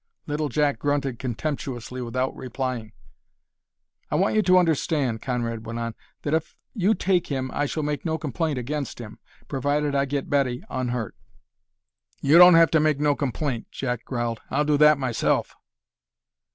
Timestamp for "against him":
8.57-9.19